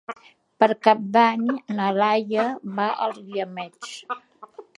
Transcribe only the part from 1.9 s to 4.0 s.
Laia va als Guiamets.